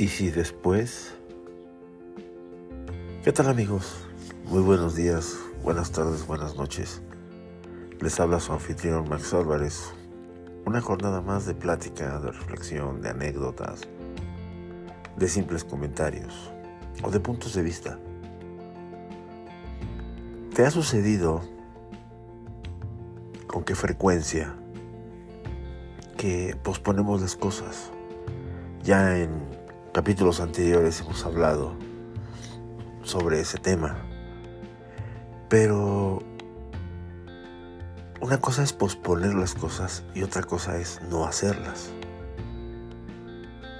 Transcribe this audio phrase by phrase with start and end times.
[0.00, 1.12] ¿Y si después?
[3.22, 4.06] ¿Qué tal amigos?
[4.46, 7.02] Muy buenos días, buenas tardes, buenas noches.
[8.00, 9.92] Les habla su anfitrión Max Álvarez.
[10.64, 13.82] Una jornada más de plática, de reflexión, de anécdotas,
[15.18, 16.50] de simples comentarios
[17.02, 17.98] o de puntos de vista.
[20.54, 21.42] ¿Te ha sucedido
[23.46, 24.54] con qué frecuencia
[26.16, 27.90] que posponemos las cosas?
[28.82, 29.59] Ya en
[29.92, 31.74] capítulos anteriores hemos hablado
[33.02, 33.96] sobre ese tema.
[35.48, 36.22] Pero
[38.20, 41.90] una cosa es posponer las cosas y otra cosa es no hacerlas.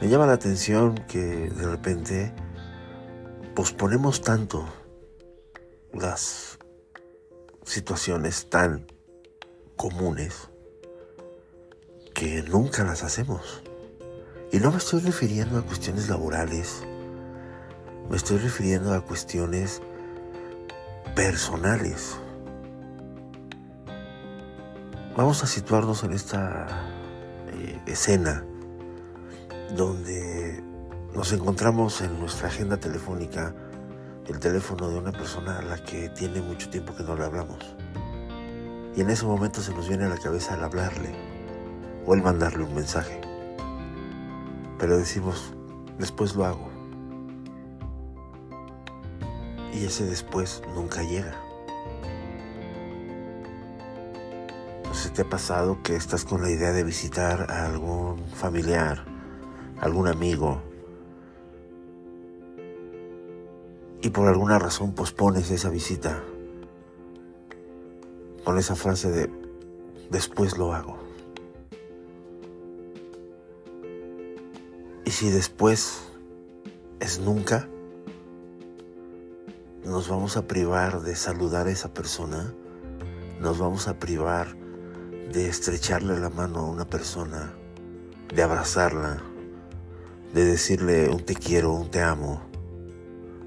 [0.00, 2.34] Me llama la atención que de repente
[3.54, 4.66] posponemos tanto
[5.92, 6.58] las
[7.64, 8.86] situaciones tan
[9.76, 10.48] comunes
[12.14, 13.62] que nunca las hacemos.
[14.52, 16.82] Y no me estoy refiriendo a cuestiones laborales,
[18.10, 19.80] me estoy refiriendo a cuestiones
[21.16, 22.18] personales.
[25.16, 26.66] Vamos a situarnos en esta
[27.50, 28.44] eh, escena
[29.74, 30.62] donde
[31.14, 33.54] nos encontramos en nuestra agenda telefónica
[34.26, 37.74] el teléfono de una persona a la que tiene mucho tiempo que no le hablamos.
[38.94, 41.14] Y en ese momento se nos viene a la cabeza el hablarle
[42.04, 43.31] o el mandarle un mensaje
[44.82, 45.54] pero decimos,
[45.96, 46.68] después lo hago.
[49.72, 51.36] Y ese después nunca llega.
[54.84, 59.04] ¿No se te ha pasado que estás con la idea de visitar a algún familiar,
[59.80, 60.60] algún amigo,
[64.00, 66.24] y por alguna razón pospones esa visita
[68.42, 69.30] con esa frase de
[70.10, 71.11] después lo hago?
[75.22, 76.02] Si después
[76.98, 77.68] es nunca,
[79.84, 82.52] nos vamos a privar de saludar a esa persona,
[83.38, 84.56] nos vamos a privar
[85.32, 87.54] de estrecharle la mano a una persona,
[88.34, 89.22] de abrazarla,
[90.34, 92.42] de decirle un te quiero, un te amo.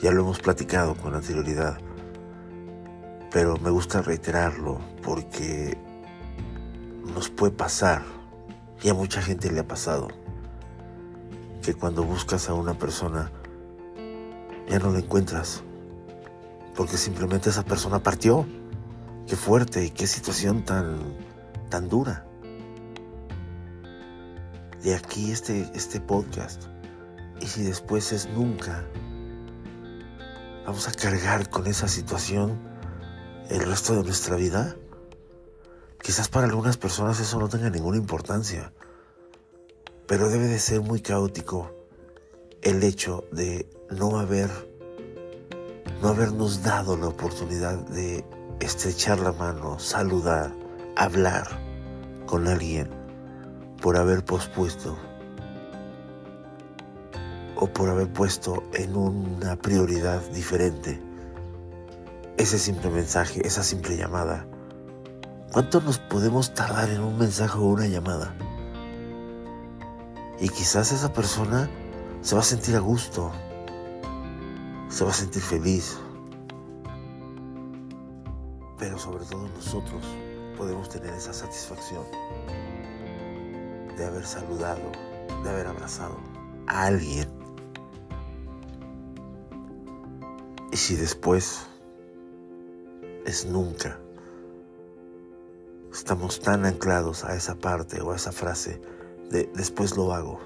[0.00, 1.78] Ya lo hemos platicado con anterioridad,
[3.32, 5.76] pero me gusta reiterarlo porque
[7.12, 8.04] nos puede pasar
[8.84, 10.25] y a mucha gente le ha pasado
[11.66, 13.32] que cuando buscas a una persona
[14.68, 15.64] ya no la encuentras.
[16.76, 18.46] Porque simplemente esa persona partió.
[19.26, 20.96] Qué fuerte y qué situación tan,
[21.68, 22.24] tan dura.
[24.80, 26.66] De aquí este, este podcast.
[27.40, 28.84] Y si después es nunca,
[30.64, 32.60] vamos a cargar con esa situación
[33.50, 34.76] el resto de nuestra vida.
[36.00, 38.72] Quizás para algunas personas eso no tenga ninguna importancia.
[40.06, 41.70] Pero debe de ser muy caótico
[42.62, 44.50] el hecho de no haber,
[46.02, 48.24] no habernos dado la oportunidad de
[48.60, 50.52] estrechar la mano, saludar,
[50.96, 51.46] hablar
[52.26, 52.88] con alguien
[53.80, 54.96] por haber pospuesto
[57.56, 61.00] o por haber puesto en una prioridad diferente
[62.36, 64.46] ese simple mensaje, esa simple llamada.
[65.52, 68.34] ¿Cuánto nos podemos tardar en un mensaje o una llamada?
[70.38, 71.70] Y quizás esa persona
[72.20, 73.32] se va a sentir a gusto,
[74.88, 75.98] se va a sentir feliz.
[78.78, 80.04] Pero sobre todo nosotros
[80.56, 82.04] podemos tener esa satisfacción
[83.96, 84.92] de haber saludado,
[85.42, 86.16] de haber abrazado
[86.66, 87.28] a alguien.
[90.70, 91.66] Y si después
[93.24, 93.98] es nunca,
[95.92, 98.80] estamos tan anclados a esa parte o a esa frase,
[99.30, 100.40] después lo hago,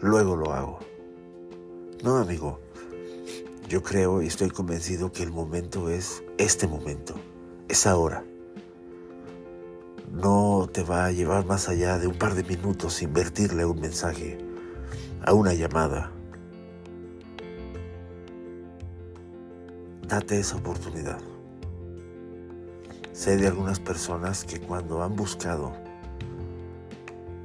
[0.00, 0.78] luego lo hago.
[2.02, 2.60] No, amigo,
[3.68, 7.14] yo creo y estoy convencido que el momento es este momento,
[7.68, 8.24] es ahora.
[10.12, 14.38] No te va a llevar más allá de un par de minutos invertirle un mensaje,
[15.24, 16.10] a una llamada.
[20.08, 21.20] Date esa oportunidad.
[23.12, 25.72] Sé de algunas personas que cuando han buscado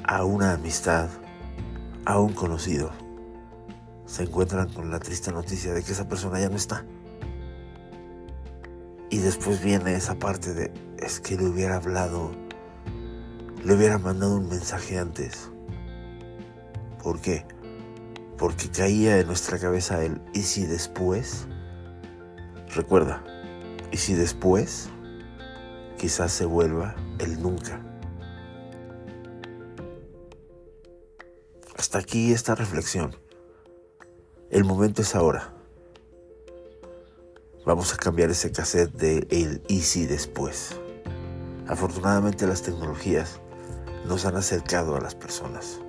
[0.08, 1.10] a una amistad,
[2.06, 2.92] a un conocido,
[4.06, 6.86] se encuentran con la triste noticia de que esa persona ya no está.
[9.10, 12.32] Y después viene esa parte de, es que le hubiera hablado,
[13.64, 15.50] le hubiera mandado un mensaje antes.
[17.02, 17.46] ¿Por qué?
[18.38, 21.48] Porque caía en nuestra cabeza el, ¿y si después?
[22.76, 23.24] Recuerda,
[23.92, 24.90] ¿y si después?
[25.98, 27.80] Quizás se vuelva el nunca.
[31.96, 33.16] Aquí esta reflexión.
[34.50, 35.54] El momento es ahora.
[37.66, 40.76] Vamos a cambiar ese cassette de el easy después.
[41.70, 43.40] Afortunadamente las tecnologías
[44.06, 45.80] nos han acercado a las personas.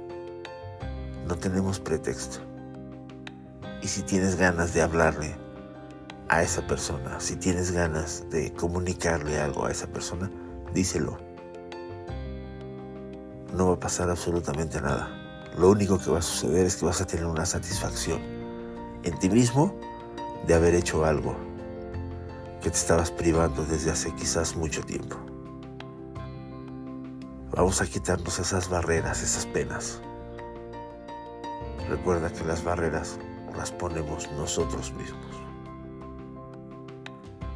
[1.26, 2.38] No tenemos pretexto.
[3.82, 5.34] Y si tienes ganas de hablarle
[6.28, 10.30] a esa persona, si tienes ganas de comunicarle algo a esa persona,
[10.72, 11.18] díselo.
[13.52, 15.25] No va a pasar absolutamente nada.
[15.56, 18.20] Lo único que va a suceder es que vas a tener una satisfacción
[19.02, 19.74] en ti mismo
[20.46, 21.34] de haber hecho algo
[22.60, 25.16] que te estabas privando desde hace quizás mucho tiempo.
[27.52, 30.02] Vamos a quitarnos esas barreras, esas penas.
[31.88, 33.18] Recuerda que las barreras
[33.56, 35.24] las ponemos nosotros mismos.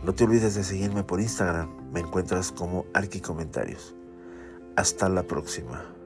[0.02, 1.92] No te olvides de seguirme por Instagram.
[1.92, 3.94] Me encuentras como Arqui Comentarios.
[4.74, 5.99] Hasta la próxima.